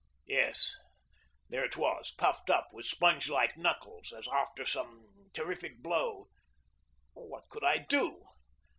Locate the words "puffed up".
2.17-2.69